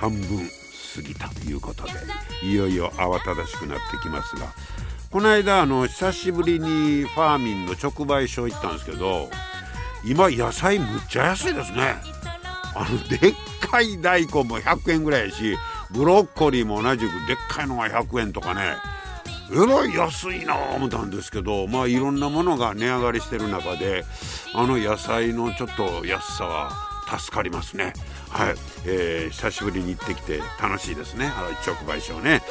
[0.00, 0.48] 半分
[0.94, 1.92] 過ぎたということで
[2.42, 4.46] いよいよ慌ただしくなってきますが
[5.10, 9.28] この間あの久しぶりにファーミンの直売所行ったんですけど
[10.04, 11.96] 今野菜むっちゃ安いですね。
[12.74, 13.34] あのでっ
[13.68, 15.58] かい大根も100円ぐらいやし
[15.90, 18.76] ブロッコリーも同じくでっかいのが100円とかね。
[19.52, 24.04] えらい安いな思ったんですけどまあいろんなものが値上がりしてる中で
[24.54, 26.70] あの野菜のちょっと安さは
[27.18, 27.92] 助かりますね。
[28.30, 28.54] はい、
[28.86, 31.26] えー、久しぶりに行ってきて楽しいですね。
[31.36, 32.42] あの直売所ね。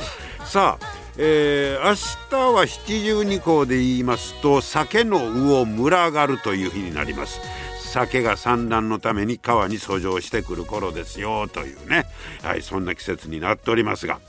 [0.45, 0.85] さあ、
[1.17, 1.95] えー、明
[2.29, 7.39] 日は七十二口で言いますと酒の魚群がるという日になります。
[7.89, 12.05] 酒が産卵のために川に遡上してくる頃ですよというね、
[12.43, 14.19] はい、そんな季節になっておりますが。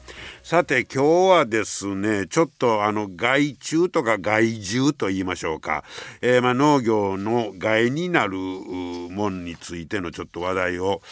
[0.42, 5.84] さて今日はですねちょっとあの害虫とか害獣と言いましょうか、
[6.22, 11.02] えー、ま農業の害になるもんについてのちょっと話題を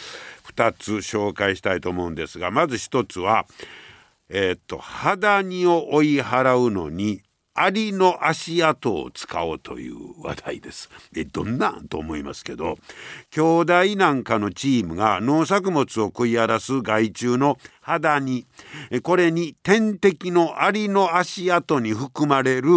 [0.55, 3.45] 2つ紹介したいと思うんですがまず1つは
[4.29, 7.21] えー、っと肌にを追い払うのに
[7.53, 10.89] アリの足跡を使おうという話題です。
[11.15, 12.77] えどんなと思いますけど
[13.31, 18.45] 兄弟なんかのチームが農作物を食い荒らす害虫の肌に
[19.03, 22.69] これに天敵のアリの足跡に含まれる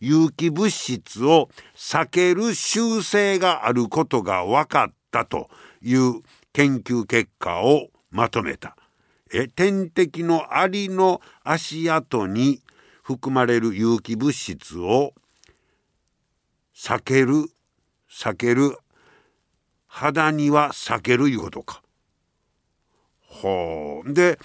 [0.00, 5.48] 有機物質を避ける習性があることが分かったと
[5.82, 6.20] いう
[6.52, 8.76] 研究結果をまとめた。
[9.32, 12.62] え天敵のアリの足跡に
[13.08, 15.14] 含まれる有機物質を
[16.76, 17.46] 避ける
[18.10, 18.76] 避ける
[19.86, 21.80] 肌には避けるいうことか。
[23.22, 24.38] ほうで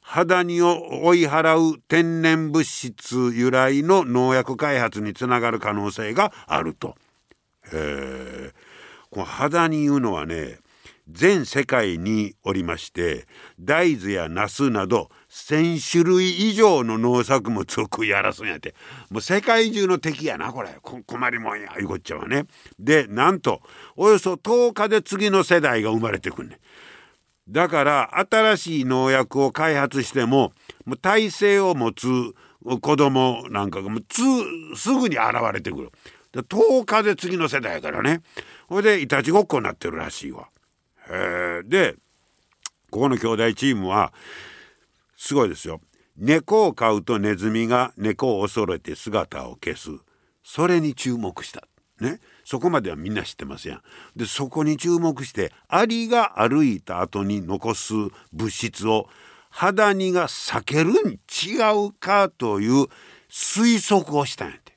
[0.00, 6.96] 肌にを追い払う天然物質由来の農薬開発につながる可能性があると。
[7.70, 8.52] え
[9.10, 10.60] この肌にいうのはね
[11.10, 13.26] 全世界におりまして
[13.60, 18.74] 大豆やナスなど1,000種類以上の農作物を食い荒らすんやって
[19.10, 22.46] もう世界中の敵やなこれ困りもんやいうこっちゃはね。
[22.78, 23.60] でなんと
[23.96, 26.58] およそ10日で次の世代が生まれてくんね
[27.48, 30.52] だから新しい農薬を開発しても
[30.86, 32.08] もう耐性を持つ
[32.80, 35.92] 子供なんかがもうすぐに現れてくる。
[36.32, 38.22] で10日で次の世代やからね
[38.68, 40.48] ほいでいたちごっこになってるらしいわ。
[41.10, 41.94] へで
[42.90, 44.14] ここの兄弟チームは
[45.16, 45.80] すごいですよ。
[46.16, 49.90] 猫を飼うとネズミが猫を恐れて姿を消す。
[50.42, 51.66] それに注目した。
[52.00, 52.20] ね。
[52.44, 53.82] そこまではみんな知ってますやん。
[54.14, 57.94] で、そこに注目して、アリが歩いた後に残す
[58.32, 59.08] 物質を
[59.50, 62.86] 肌にが避けるん違うかという
[63.30, 64.75] 推測をしたんやて。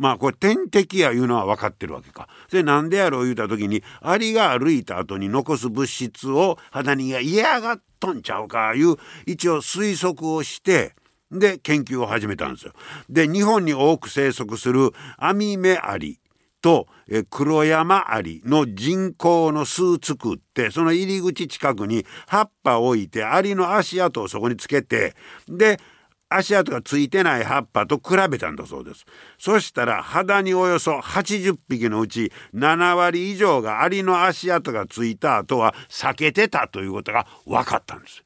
[0.00, 2.26] まあこれ天敵やいうのは分かってるわけか。
[2.48, 8.96] それなんでやろう言うた時にアリが歩いた後に残す物質を肌にが嫌がっとんちゃうかいう
[9.26, 10.94] 一応推測をして
[11.30, 12.72] で研究を始めたんですよ。
[13.10, 16.18] で日本に多く生息するアミメアリ
[16.62, 16.86] と
[17.28, 25.14] 黒山アリの人工の巣作ってその入り口近くに葉っぱを置いてアリの足跡をそこにつけて
[25.46, 25.78] で
[26.30, 29.04] 足跡がついてない葉っぱと比べたんだそうです。
[29.36, 38.24] そしたら肌におよそ80匹のうち7割以上がアリの足跡がついた後は避けてたということが分かったんです。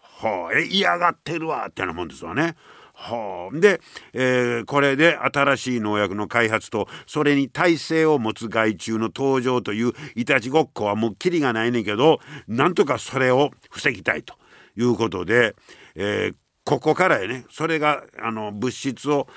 [0.00, 2.56] はあ、え嫌がってるわってなもんですわね。
[2.94, 3.82] はあ、で、
[4.14, 14.34] えー、これで新しい農薬の開発とそれに耐性を持つ害虫の登場といういたちごっこはもうキリがないねんけどなんとかそれを防ぎたいと
[14.78, 15.54] いうことで、
[15.94, 16.34] えー、
[16.66, 17.44] ここからやね。
[17.48, 19.28] それがあの物質を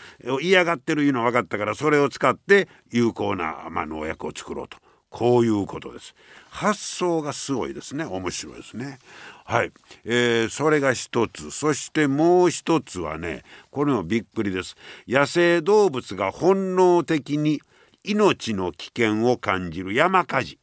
[0.42, 4.78] 嫌がってるいうの分かったからそれを使って有効な、まあ、農薬を作ろうと。
[5.12, 6.16] こういうことです。
[6.50, 8.04] 発想がすごいですね。
[8.04, 8.98] 面白いですね。
[9.46, 9.72] はい、
[10.06, 11.52] えー、それが一つ。
[11.52, 14.76] そしてもう一つはねこれもびっくりです。
[15.08, 17.62] 野生動物が本能的に
[18.04, 20.60] 命の危険を感じる山火事。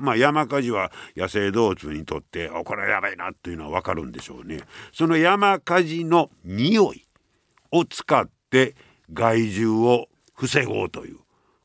[0.00, 4.60] まあ、山火事は野生動物にとってこれはやばいなっていうのは分かるんでしょうね。
[4.92, 7.06] その山火事の匂い
[7.72, 8.74] を使って
[9.12, 11.18] 害獣を防ごうという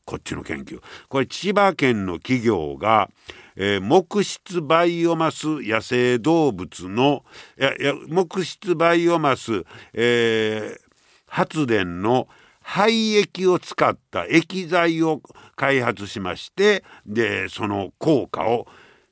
[0.04, 3.08] こっちの研究これ千葉県の企業が、
[3.56, 7.24] えー、木質バイオマス野生動物の
[7.58, 9.64] いやいや木質バイオマス、
[9.94, 10.80] えー、
[11.26, 12.28] 発電の
[12.66, 15.20] 廃液を使った液剤を
[15.54, 18.66] 開発しましてでその効果を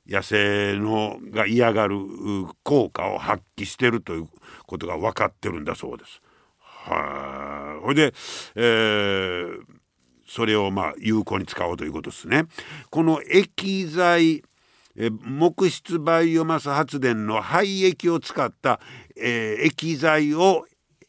[0.07, 1.97] 野生のが嫌がる
[2.63, 4.27] 効果を発揮してるという
[4.65, 6.21] ことが分かってるんだそうです。
[6.59, 8.13] はあ、ほいで、
[8.55, 9.61] えー、
[10.27, 12.45] それをまあ有効に使おうということですね。
[12.89, 14.43] この液剤
[14.95, 18.79] え木質バイオマス発電の廃液を使った、
[19.15, 20.65] えー、液剤を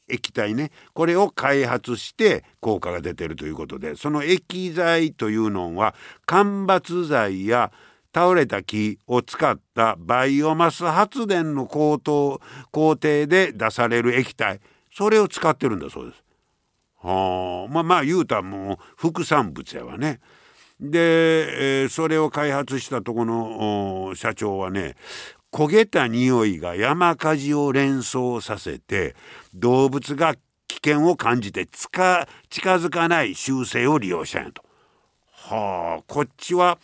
[0.09, 5.95] 液体ねこれを開発して効果が出てるということでその液剤というのは
[6.27, 7.73] 間伐材や
[8.15, 12.41] 倒れた木を使ったバイオマス発電の工程
[12.71, 14.61] 工程で出される液体
[14.93, 16.23] それを使ってるんだそうです。
[17.03, 20.21] はあまあまあ言うたらもう副産物やわね。
[20.81, 24.95] で、えー、それを開発したとこの社長はね
[25.55, 29.15] 焦げた匂いが山火事を連想させて
[29.55, 30.35] 動物が
[30.67, 34.65] 危険を感じて近づかない習性を利用したんやと。
[35.31, 36.79] はあこっちは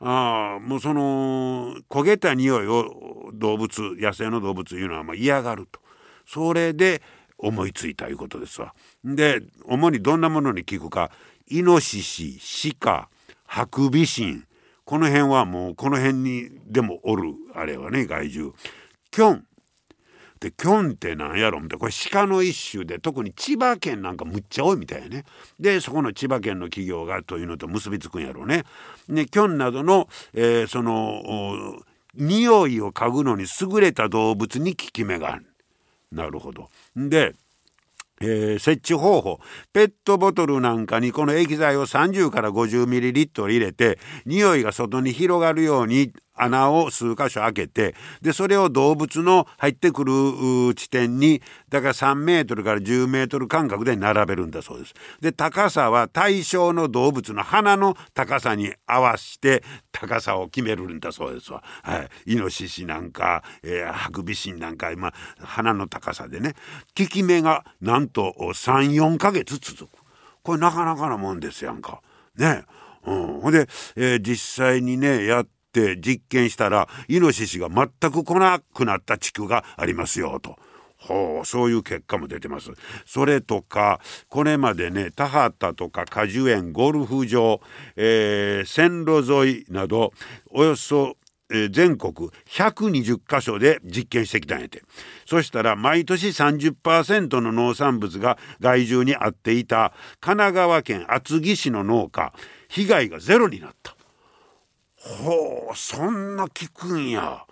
[0.00, 5.80] あもうその焦げた匂いを動物野生の動物いうのはまあ嫌がると
[6.26, 7.00] それで
[7.38, 8.74] 思いついたいうことですわ。
[9.02, 11.10] で主にどんなものに効くか
[11.48, 13.08] イノシシ鹿
[13.46, 14.46] ハクビシン
[14.84, 18.54] この辺はもうこの辺にでもおるあれはね害獣
[19.10, 19.46] キョン
[20.40, 25.24] でキョンってなんやろみたいなこれ鹿の一種で特に千葉県なんかむっちゃ多いみたいやね
[25.58, 28.64] でそこの千葉県の企業がというのと結びつくんやろうね。
[29.08, 31.82] でキョンなどの、えー、その
[32.14, 35.46] 匂いを嗅ぐのに優れた動物に効き目がある。
[36.12, 36.68] なるほど。
[36.94, 37.34] で
[38.20, 39.40] えー、設置方法。
[39.72, 50.12] ペットボトルなんかにこの液剤を30から 50ml 入れて匂いが外に広がるように穴を数箇所開けてでそれを動物の入ってくる
[50.74, 54.94] 地点にだから3メートルから10メートル間隔で並べるんだそうです。
[55.20, 61.62] で高さは対象の動物の鼻の高さに合わせて高さを決めるんだそうですわ。
[61.82, 66.54] はい、イノシシなんか、えー、ハクビシンなんか今鼻の高さでね
[66.98, 70.04] 効き目がなんと34ヶ月続く。
[70.42, 72.02] これなかなかなもんですやんか。
[72.36, 72.64] ね。
[73.06, 75.46] うん、ほんで、えー、実際にねやっ
[75.80, 80.56] って実験したらイノシシが全く来なくなった地区がありますよと。
[80.96, 82.70] ほうそういう結果も出てます。
[83.04, 87.60] それとかこれまでね田畑とか果樹園ゴルフ場、
[87.96, 90.12] えー、線路沿いなど
[90.50, 91.16] およそ
[91.52, 94.82] え全国120カ所で実験してきたんやて
[95.26, 102.32] そしたら毎年30%の農産物が害獣に遭っていた神奈川県厚木市の農家
[102.68, 103.93] 被害がゼロになった
[105.04, 107.44] ほうそんな聞くんや。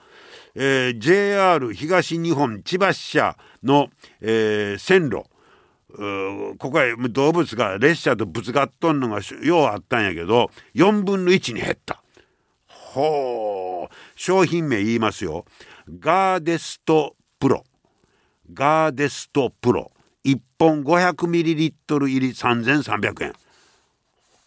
[0.54, 3.88] えー、JR 東日本千葉支社の、
[4.20, 5.24] えー、線路
[6.58, 12.02] ここへ動物が列車とぶつかっとんのがようあったんやけど4分の1に減った。
[12.68, 15.44] ほう商品名言いますよ。
[15.98, 17.64] ガーデストプロ
[18.52, 19.90] ガーデストプロ
[20.24, 23.32] 1本 500ml 入り3300円。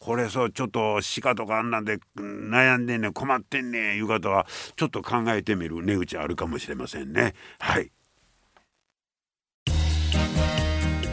[0.06, 7.34] これそうちょっと鹿とかあんなんで悩んでんね困ってんねいう方はちょっと考えてみる値打ちあるかもしれませんね。
[7.58, 7.92] はい。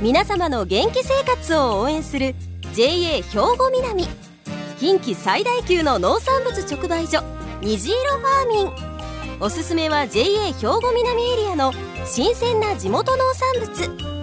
[0.03, 2.35] 皆様の元気生活を応援する
[2.75, 4.07] JA 兵庫南。
[4.79, 7.23] 近畿最大級の農産物直売所
[7.63, 9.41] 虹色ファーミン。
[9.41, 11.73] おすすめは JA 兵庫南エリアの
[12.05, 14.23] 新鮮な地元農産物。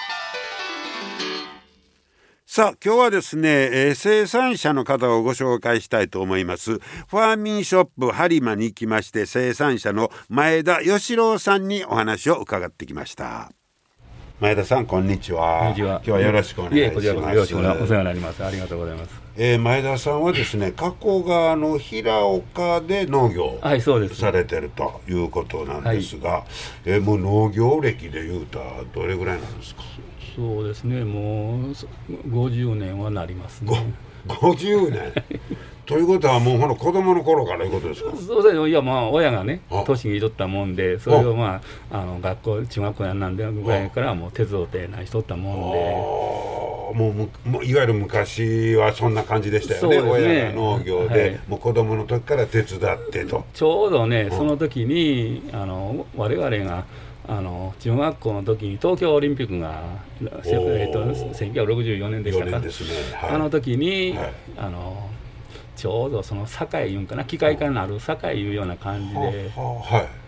[2.53, 6.79] さあ今日はですね、えー、生産者の方をご紹介したいと思います。
[6.79, 13.53] ファーミンショップ播磨に行きまして生産者の前田義郎さんにお話を伺ってきました。
[14.41, 15.73] 前田さんこんにちは。
[15.77, 17.07] 今日はよろしくお願いします。
[17.07, 18.43] よろしくお世話になります。
[18.43, 23.59] ありがとうございますえー、前田さんはですね加古川の平岡で農業
[24.13, 26.43] されてるということなんですが、はい、
[26.85, 28.59] えー、もう農業歴でいうと
[28.93, 29.81] どれぐらいなんですか？
[30.35, 33.93] そうですねもう50年はなりますね。
[34.27, 35.11] 50年
[35.87, 38.15] ということはもうほら子供の頃からいうことですか？
[38.15, 39.83] そうですいやまあ親がねあ。
[39.87, 46.40] 年にいとったもんでそれをまああの学校中学校やんなんでぐらいからもう手伝ってないしとったもんあー
[46.93, 50.09] もうむもういわゆる昔はそんで感じでしたよねね。
[50.09, 51.39] 親が農業で、はい。
[51.47, 53.37] もう子供の時から手伝ってと。
[53.37, 56.85] でちょうどねその時にあの我々が
[57.27, 59.81] あの中学校の時に東京オリンピックが、
[60.21, 64.33] えっと、1964年でした4か年ですね、はい、あの時に、はい。
[64.57, 65.09] あの
[65.75, 69.51] ちょうどその堺いうんかな機械化になる堺いうような感じで。
[69.55, 70.20] はあはい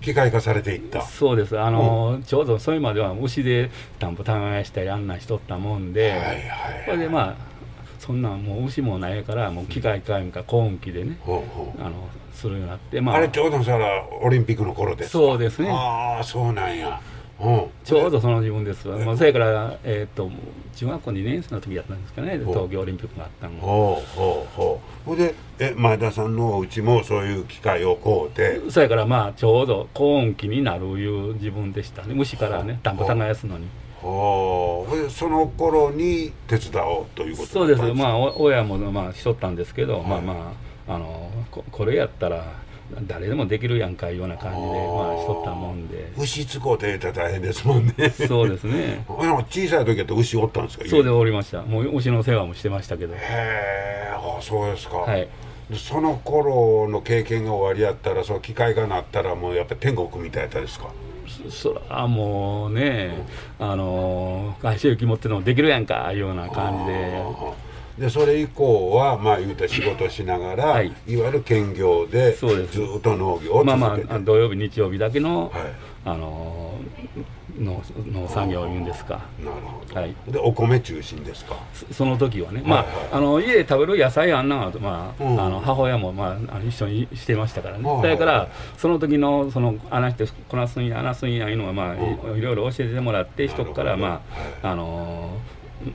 [0.00, 1.02] 機械化されていった。
[1.02, 1.58] そうです。
[1.58, 6.42] あの、ちょうどそれまでは牛で田んぼ耕したりあんなんしとったもんで、はいはい
[6.84, 7.56] それでまあ
[7.98, 11.80] そんなんもう牛もないからもう機械化いうか高温機でねほうほう。
[11.82, 13.16] あのするようになってまあ。
[13.16, 15.18] あれちょうどそらオリンピックの頃ですか？
[15.18, 15.70] そうですね。
[15.72, 16.94] ああそうなんや、うん、
[17.84, 20.30] ちょうどその自分ですわ、まあ、それから、えー、と
[20.74, 22.38] 中学校2年生の時やったんですかね。
[22.38, 23.60] 東京オリンピックがあったのが。
[23.60, 25.08] ほうほうほう。
[25.10, 28.70] ほいでえ前田さんのお家もそういう機械を買うて。
[28.70, 32.14] それからまあちょうど高温期になるいう自分でしたね。
[32.14, 33.66] 虫からね田んぼ耕すのに。
[34.00, 35.10] ほう。
[35.10, 37.82] その頃に手伝おうということそうです。
[37.92, 40.52] まあお親もまあしとったんですけど、はいまあま
[40.88, 42.44] ああのここれやったら
[43.06, 46.12] 誰でもできるやんかいうような感じでまあしとったもんで。
[46.16, 48.10] 牛使うて言ったら大変ですもんね。
[48.10, 49.04] そうですね。
[49.06, 51.62] ほな小さい時やったら牛おったんですかそうでへおりました。
[51.62, 53.14] もう牛の世話もしてましたけど。
[53.16, 55.28] えあそうですか、はい。
[55.70, 60.86] でその頃の経験が終わりやったらその機械がなったらもうやっぱり天国みたいやったですか？
[61.50, 63.26] そそらもうね
[63.58, 67.22] あの会社行き持ってのもできるやんかいうような感じで
[67.98, 70.92] でそれ以降はまあ言うたら仕事しながら、はい。
[71.06, 75.62] い、わゆる兼業でずっと農業を続けて、まあまあ土曜日日曜日だけの、はい。
[76.04, 76.78] あの
[77.58, 79.22] 農農作業いうんですか。
[79.40, 80.14] なるほど、はい。
[80.28, 81.56] でお米中心ですか？
[81.72, 83.08] そその時はね、まあ、はいはい。
[83.12, 85.40] あの家で食べる野菜あんなまあうん。
[85.40, 94.20] あの母親も、まあ、一緒にしてましたからね、はいはいからその時のその穴してこなすんや穴すんやいうのは、まあいいろいろ教えてもらって人から、ま
[94.62, 95.30] ああの
[95.84, 95.90] ど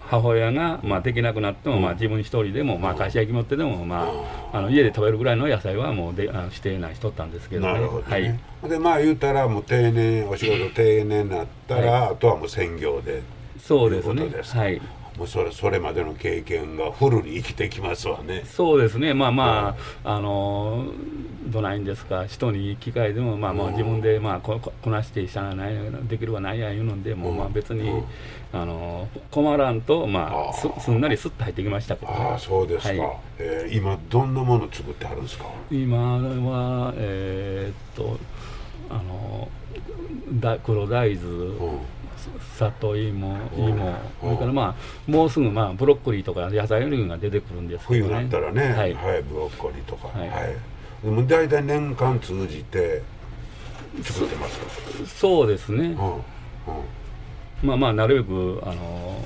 [0.00, 4.08] 母親が、まあ、できなくなっても、まあ、自分一人でも、まあ、会社行き持ってでも、ま
[4.52, 7.66] あ、あの家で食べるぐらいの野菜はもうであのしてないしとったんですけど。
[7.66, 7.72] ね。
[7.72, 8.22] なるほどはい。
[8.22, 13.22] ね、でまあ言うたらもう定年お仕事定年になったら、はあとはもう専業で。
[13.58, 14.14] そうですね。
[14.14, 14.80] ということですはい
[15.18, 18.42] もうそれそれまでの経験がフルに生きてきますわね。
[18.46, 20.86] そうですね、まあまあ、あの
[21.46, 25.74] どないんですか、人に機会でも、まあ、もう自分で、まあ、こここなしてしたらない
[26.08, 27.38] できるはないやいうので、もう、うん。
[27.38, 28.04] まあ、別に、うん。
[28.52, 33.18] あの困らんと、まあ、すすんなりすっと入ってきましたけどね、ああそうですか、はい。
[33.38, 35.44] えー今どんなもの作ってはるんですか？
[35.70, 38.18] 今は、えーっと、
[38.90, 39.48] あの
[40.32, 41.78] だ黒大豆、うん
[42.60, 43.60] 里芋、う。
[43.62, 48.24] ん芋、それから、まあ、もうすぐ、まあ、ブロッコリーとか野菜類が出てくるんですけ冬どね。
[48.24, 50.28] になったらね、ははいいブロッコリーとか、ははい。
[50.28, 53.02] いでも大体年間通じて
[54.02, 54.66] 作ってますか？
[55.06, 55.84] そうですね。
[55.84, 56.20] うんうん。
[57.62, 59.24] まあまあなるべくあの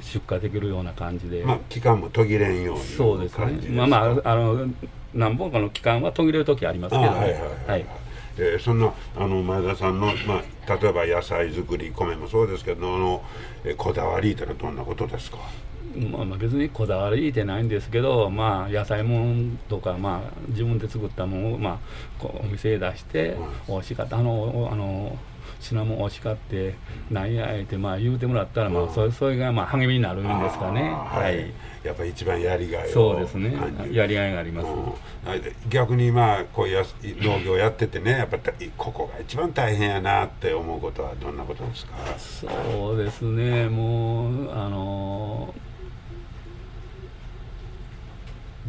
[0.00, 3.68] 出荷できるような感じで、まあ期間も途切れんようにそうですね。
[3.70, 4.66] まあまああの
[5.14, 7.08] 何本かの期間は途切れる時ありますけどね。
[7.08, 7.86] あはいはいはい、はい
[8.38, 13.22] えーそんなあの前田さんの、まあ、例えば野菜作り米もそうですけどあの、
[13.64, 15.38] えーこだわりってのはどんなことですか？
[15.94, 21.78] まあ、まあ別にこだわりってないんですけど、まあ、野菜もんとか、まあ、自分で作ったものを、まあ、
[22.18, 23.36] こうお店へ出して、
[23.68, 25.16] 美味しかったあのおあの
[25.64, 26.74] 品も美味しかって
[27.10, 30.82] なんやって、まあ、言うてもらったら、まあ、それそれがまあ励みになるんですかね。
[30.82, 31.52] はい、
[31.86, 32.92] やっぱり一番やりがいを。
[32.92, 33.54] そうですね。
[33.90, 34.66] やりがいがあります。
[34.66, 35.70] うん。
[35.70, 41.94] 逆にまあこうやす農業やっててねやっぱりここが一番大変やなって思うことはどんなことですか？
[42.18, 45.54] そうですね、もう、あの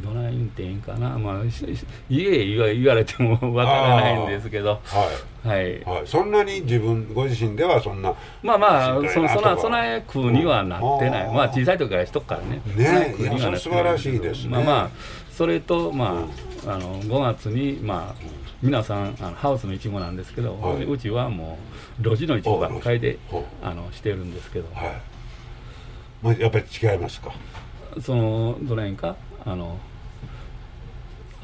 [0.05, 1.35] どないんていいんかな、まあ、
[2.09, 4.99] 言わ言われてもわからないんですけど、は
[5.43, 5.77] はい。
[5.77, 11.33] い、、はい、そんなに自分ご自身ではそんなまあまあ、そそなそない食うにはなってない、うん。
[11.35, 14.49] まあ、小さい時からしとくからね、ねそないやなってそれ素晴らしいですね。
[14.51, 14.89] まあまあ、
[15.31, 16.25] それと、ま
[16.65, 18.25] あ、あの5月に、まあ、
[18.61, 20.83] 皆さんあのハウスのいちごなんですけど、はい。
[20.85, 21.59] うちはも
[21.99, 23.17] う路地のいちごばっかりで
[23.61, 24.67] あのしてるんですけど。
[24.73, 25.01] はい、
[26.23, 27.31] まあ、やっぱり違いますか？
[28.01, 29.15] そのどれんか？
[29.45, 29.77] あの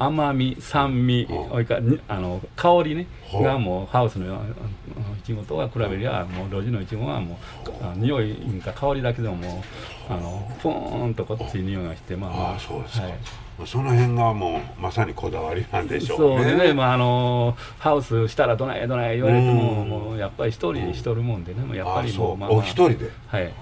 [0.04, 1.48] 甘み酸味うん。
[1.50, 1.78] それか
[2.08, 3.06] あの香りね。
[3.32, 4.28] がもうハウスのい
[5.24, 9.64] ちごとは比べりゃもう路地のいちごはもうあ匂いか香りだけでもも
[10.10, 12.54] うあのポーンとこっちい匂いがしてまあまあ。
[12.56, 13.12] あそうですか、はい。
[13.58, 16.44] まあその辺がもうまさにこだわりなんでしょうね。
[16.44, 19.88] そうでね、まあ、あのハウスしたらどないどない言われても、うん。
[19.88, 22.58] もうやっぱり一人でしとるもんでね、もうやっぱりもう、まあまあ。
[22.58, 23.10] お一人で？
[23.28, 23.52] はい、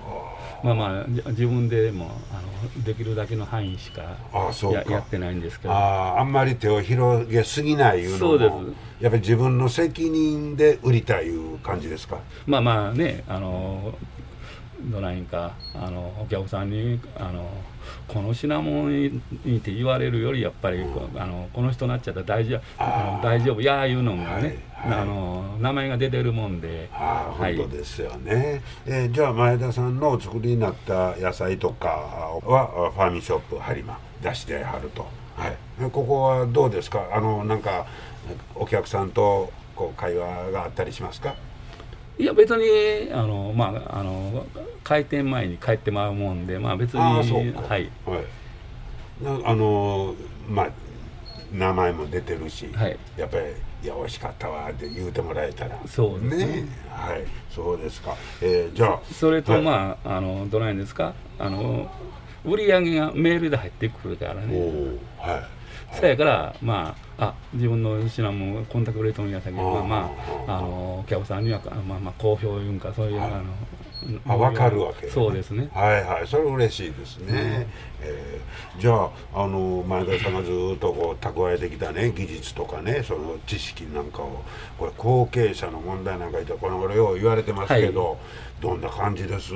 [0.62, 2.40] まあまあじ自分でもあ
[2.76, 4.02] のできるだけの範囲しか
[4.33, 4.81] あそうか。
[4.83, 5.75] ややってないんですけど。
[5.75, 8.55] あーあんまり手を広げすぎないいうのもそうです。
[9.00, 12.19] やっぱり自分の責任で売りたいいう感じですか？
[12.47, 13.95] まあまあねあの
[14.84, 17.49] どないんかあのお客さんにあの
[18.06, 25.00] この品物ににって言われるよりやっぱり、こうあのこの人なっちゃったら大丈夫あの大丈夫やあいうのがね、はいはい。
[25.00, 27.56] あの名前が出てるもんで、ああはい。
[27.56, 31.88] 本当ですよね、えーじゃあ前田さんのお作りになった野菜とか
[32.44, 35.06] はファーミンショップ播磨出してはると、
[35.37, 37.08] はい、えここはどうですか？
[37.12, 37.87] あのなんか
[38.54, 41.34] お客さんとこう会話があったりしますか？
[42.20, 44.44] いや別にあの、まあ、あの
[44.84, 47.22] 開店前に帰ってまうもんで、まあ、別には
[47.78, 47.90] い。
[48.04, 50.14] はい、なあの
[50.46, 50.68] まあ
[51.50, 52.98] 名前も出てるし、はい。
[53.16, 53.44] やっぱり
[53.82, 55.78] 「いや美味しかったわ」って言うてもらえたら。
[55.86, 56.68] そうですね。
[56.90, 57.24] はい。
[57.50, 59.00] そうですか、えーじゃあ。
[59.10, 59.62] それとはい。
[59.62, 61.14] まあ、あのどないんですか？
[61.38, 61.90] あの
[62.44, 65.97] 売り上げがメールで入ってくるからおねーはい。
[65.97, 70.11] そやからまああ自分の品もコンタクトレートのやったけどまあま
[70.47, 73.32] ああのお客さんにはまあまあ好評いうんかそういう、はい。
[73.32, 73.44] あの
[74.26, 75.69] あ分かるわけ、そうですね。
[75.75, 76.26] はいはい。
[76.26, 77.66] それ嬉しいですね、
[78.02, 78.40] えー
[78.78, 84.42] じゃああの前田さんがずっとこう蓄えてきたね技術とかねその知識なんかを
[84.78, 88.16] これ後継者の問題なんか言ってこの頃よう言われてますけど、
[88.61, 89.52] どんな感じです？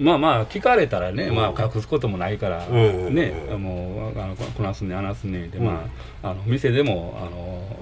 [0.00, 5.64] まあまあ聞かれたらね、まあ隠すこともないから、うんね、うんもうあのこなすねあなすねで、うん。
[5.66, 5.84] ま
[6.22, 7.77] ああの店でもあの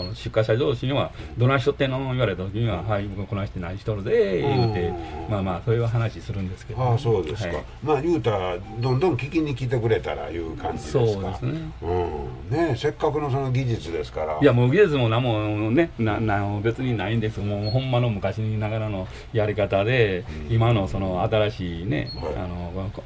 [0.00, 5.30] その出荷者同士には「どないしとってんの?」言われた時には「はい僕こないして何しとるで」言うて、うん。
[5.30, 7.64] まあまあそういう話するんですけど、ああそうですか、はい。
[7.82, 11.06] まあ言うたらどんどん聞きに来てくれたらいう感じですか。
[11.06, 11.60] そうですね。
[11.82, 12.68] うん。
[12.70, 14.38] ねせっかくのその技術ですから。
[14.40, 22.34] いやもう技術も何もねなな別にないんですもうほんまの昔ながらのやり方で、今のその新しいね、はい。
[22.36, 23.02] あのこ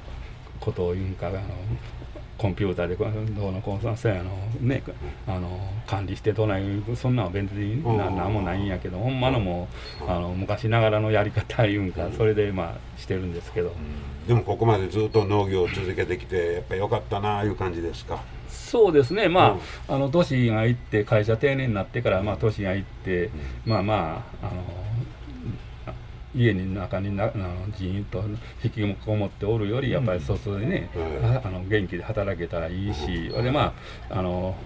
[0.60, 1.38] ことを言うんかあの
[2.37, 4.83] コンピューターでどうのこうのそうやのね
[5.26, 5.49] あの
[5.87, 6.64] 管理してどない
[6.97, 9.69] そんなんは別になうんなんもないんやけどほんまのも
[10.00, 11.92] うあの昔ながらのやり方言うん。
[11.92, 13.73] かそれでまあしてるんですけど。
[14.27, 18.23] でもここまでずっと農業を続けてきてやっぱりよかったなあいう感じですか？
[18.49, 23.31] そうですね、まあ、あの年がいって、会社定年になってから、まあ、年がいって、
[23.66, 24.62] まあまあ、あの
[26.35, 28.25] 家に中になあのじーんと
[28.62, 31.27] 引きこもっておるより、やっぱり外でね、うん。
[31.27, 33.73] ああの元気で働けたらいいし、でま
[34.11, 34.57] ああの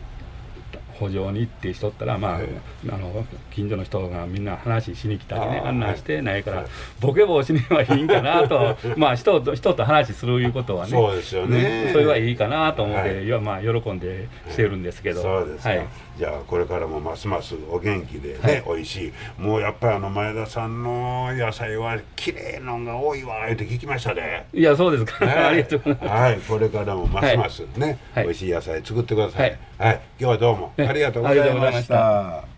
[0.99, 2.49] 補助に行ってしとったら、まあはい
[2.89, 6.67] あの近所の人がみんな話しに来たりね案内してないから、はい
[7.01, 11.85] ボケ防止にはいいんかなと まあ人と人と話するいうことはねそうですよね。
[11.87, 13.25] うんそれはいいかなと思って、はい。
[13.25, 15.87] い、やまあ喜んでしてるんですけど、そうですか、はい、
[16.19, 18.65] じゃあこれからもますますお元気でね、はい。
[18.77, 19.13] 美味しい。
[19.41, 24.47] もうやっぱりあの前田さんの野菜は綺麗のが多いわって聞きましたね。
[24.53, 25.33] いやそうですか、ね。
[25.33, 26.21] ありがとうございます。
[26.21, 28.25] はい、これからもますますね、はい。
[28.25, 29.59] 美味しい野菜作ってください。
[29.79, 31.47] ははいい、今日はどうもねありがとうございまし。
[31.47, 32.49] ざいました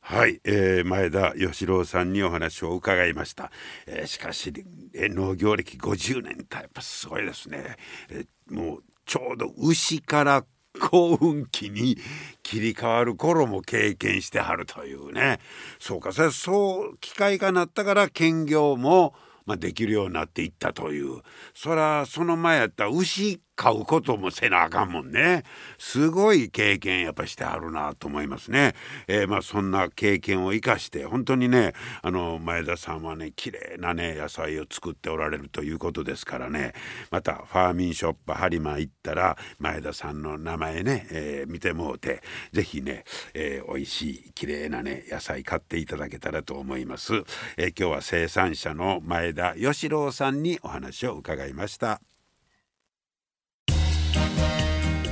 [0.00, 3.50] はい、えー前田義郎さんにお話を伺いました。
[3.86, 4.52] えーしかし、
[4.94, 7.76] えー農業歴50年ってやっぱすごいですね。
[8.10, 10.44] えーもうちょうど牛から
[10.80, 11.98] 幸運期に
[12.42, 15.40] 切り替わる頃も経験してはるというね。
[15.80, 19.14] そうか、そそう機会がなったから兼業も
[19.46, 21.22] まあ、できるようになっていったという
[21.54, 25.42] そらその前やったら牛飼うこともせなあかんもんね。
[25.78, 28.74] すごい経験やっぱしてはるなと思いますね、
[29.08, 36.74] えーまあそんな経験を生かして本当にねあの前田さんはね綺麗なね野菜を作っておられるということですからね。
[37.10, 47.14] またファーミンショップ播磨行ったら前田さんの名前ね、えー見てもうて是非ね、えー美味しい綺麗なね野菜買っていただけたらと思います、
[47.56, 52.15] えー今日は生産者の前田義郎さんにお話を伺いました。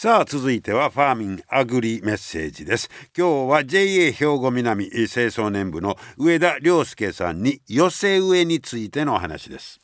[0.00, 2.88] さあ続いてはファーミンアグリメッセージです。
[3.18, 9.80] 今日は JA 兵庫南清掃年部の上田良介さんに寄せ植えについてのお話です。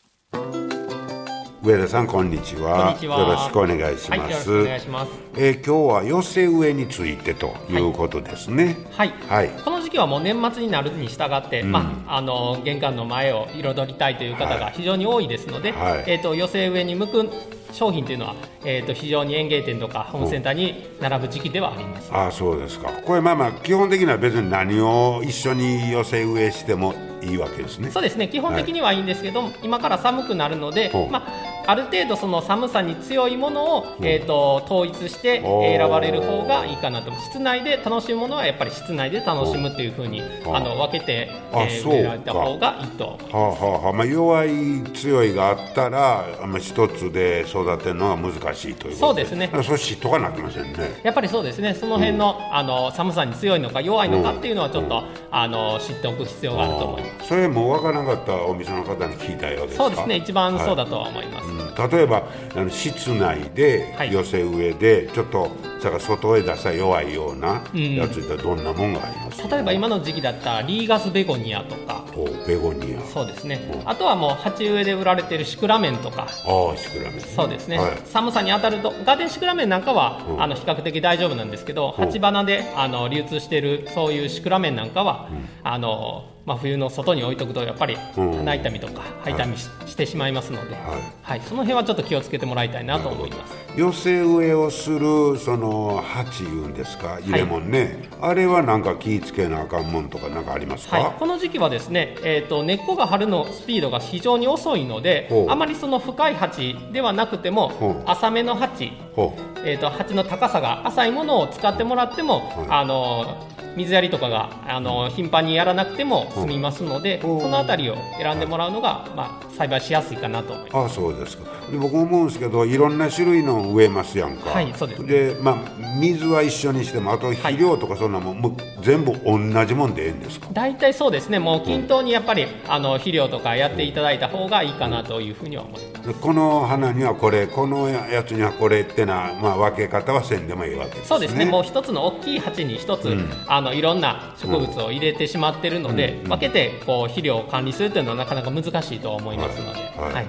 [1.64, 2.84] 上田さんこんにちは。
[2.84, 3.18] こんにちは。
[3.18, 5.10] よろしくお願いしはい、ます、よろしくお願いします。
[5.36, 8.76] えー今日は寄せ植えについてということですね。
[8.92, 9.12] はい。
[9.28, 9.48] はい。
[9.64, 16.04] この時期はもう年末になるに従って、まああの玄関の前を彩りたいという方が非常に多いですので、はい。
[16.06, 17.30] えっ、と寄せ植えに向く
[17.72, 22.12] 商品というのはえっ、と非常に園芸店とかホームセンターに並ぶ時期ではあります。
[22.12, 22.90] ああそうですか。
[22.90, 27.90] これまあまあ基本的には別に何を一緒に寄せ植えしてもいいわけですね。
[27.90, 28.28] そうですね。
[28.28, 34.04] 基本的にはいいんですけど、今から寒くなるのでまあある程度その寒さに強いものを、ん。
[34.04, 37.10] えっ、と統一して、選ばれる方がいいかなと。
[37.12, 41.94] 室内で楽しむものはやっぱり室内で楽しむっていう風にほうあの分けて、あえーそうか。
[41.94, 43.04] 植えられた方がいいと。
[43.04, 43.92] はあはあはあ。
[43.92, 49.50] まあ、弱い強いがあったらあんま一つで育てるのは難しいということそうですね。
[49.62, 51.00] それ知っとかなきませんね。
[51.02, 57.28] やっぱりそうですね、その辺の,、あの寒さに強いのか弱いのかっていうのはちょっと、あの知っておく必要があると思います。
[57.28, 59.84] それもう分からなかったお店の方に聞いたようですか？
[59.84, 61.53] そうですね、一番そうだとは思います。
[61.76, 64.12] うん例えばあの室内ではい。
[64.12, 65.50] 寄せ植えでちょっと
[65.82, 67.94] だから外へ出したら弱いようなうん。
[67.96, 69.48] やついったらどんなもんがあります？
[69.48, 73.00] 例えば今の時期だったらリーガスベゴニアとか、おベゴニア。
[73.02, 73.60] そうですね。
[73.72, 73.88] う、ん。
[73.88, 77.98] あとはもう鉢植えで売られているシクラメンとか、ああシクラメンそうですね、はい。
[78.06, 80.42] 寒さに当たると、ガーデンシクラメンなんかは、うん。
[80.42, 82.04] あの比較的大丈夫なんですけど、うん。
[82.06, 85.28] 鉢花であの流通しているそういうシクラメンなんかは、
[85.62, 88.32] あのまあ、冬の外に置いとくと、やっぱりうん。
[88.38, 90.84] 鼻痛みとか歯痛みし,、してしまいますので、はい。
[91.22, 93.54] はい、その辺はちょっと気をつけてもらいたいなと思います。
[93.76, 97.18] 寄せ植えをするその鉢いうんですか？
[97.20, 112.66] 入れ物ね、あれはなんか気ぃつけなあかんもんとかなんかありますか、はい、この時期はですね、えー、と根っこが張るのスピードが非常に遅いのであまりその深い鉢ではなくても浅めの鉢、ほえー、と鉢の高さが浅いものを使ってもらっても、はい。
[112.70, 120.74] あの水やりとかがあの頻繁にやらなくても済みますので、ほうそのあたりを選んでもらうのが、まあ、栽培しやすいかなと思います。
[120.74, 121.44] うああそうですか。
[121.70, 124.50] で僕思うんですけどいろんな種類の植えますやんか。
[124.50, 125.08] はいそうですね。
[125.08, 125.56] でまあ
[125.98, 130.48] 水は一緒にしてもあと肥料とかそんなもん、もう全部同じもんでええんですか？
[130.52, 136.08] 大体そうですね、もう均等にやっぱりあの肥料とかやっていただいた方がいいかなというふうには思います。
[136.08, 141.06] でこの花にはこれこのやつにはこれってな、まあ、分け方はせんでもいいわけですね。
[141.06, 143.30] そうですね、もう一つの大きい鉢に一つ、うん。
[143.46, 146.28] あのいろんな植物を入れてしまっているので、うん。
[146.28, 150.12] 分けてこう肥料を管理するというのはなかなか難しいと思いますので、はい。
[150.12, 150.26] はい。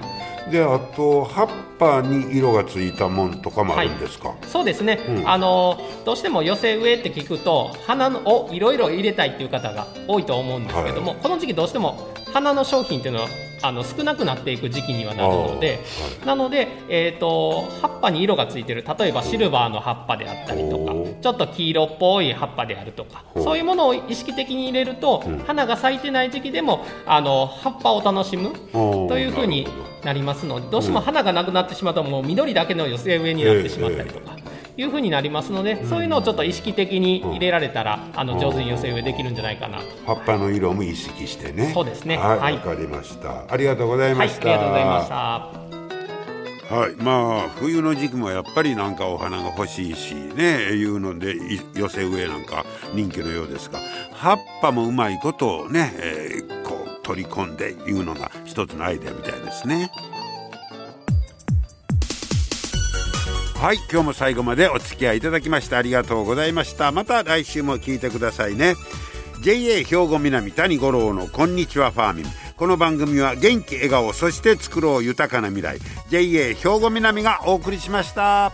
[0.50, 5.28] であと葉っぱに色がついたもんとかもあるんですか、そうですね、うん。
[5.28, 11.18] あのどうしても寄せ植えって聞くと花のをいろいろ入れたいっていう方が多いと思うんですけども、はい。
[11.20, 13.28] この時期どうしても花の商品っていうのは
[13.62, 15.80] あの少なくなっていく時期にはなるので、
[16.20, 25.36] あーなので、えー、と葉っぱに色がついてる例えばシルバーの葉っぱであったりとかちょっと黄色っぽい葉っぱであるとかそういうものを意識的に入れると、うん。
[25.46, 29.66] 花が咲いてない時期でもあの葉っぱを楽しむというふうに
[30.04, 34.36] なりますのでどうしても花がなくなってしまうともう緑だけの寄せ植えになってしまったりとか。
[34.76, 39.78] いうふうになりますので、そういうのをちょっと意識的に入れられたら、あの上手に寄せ植えできるんじゃないかな。
[39.78, 39.84] と。
[40.06, 41.70] 葉っぱの色も意識してね。
[41.72, 42.16] そうですね。
[42.16, 42.58] はいわ、はい。
[42.58, 43.44] かりました。
[43.48, 45.66] ありがとうございはい、あました、りがとうございました。
[46.68, 53.78] はい、まあ冬の時期もやっぱりなんかお花が欲しいしねいうのでい寄せ植えなんか人気のようですが
[54.12, 59.92] 葉っぱもうまいことをね、えーこう取り込んでいうのが一つのアイデアみたいですね。
[63.60, 66.92] はい今日も最後までお付き合いいただきましてありがとうございました。
[66.92, 68.74] また来週も聞いてくださいね。
[69.42, 72.26] JA 兵庫南谷五郎のこんにちはファーミン。
[72.56, 75.78] この番組は元気笑顔そして作ろう豊かな未来。
[76.10, 78.52] JA 兵庫南がお送りしました。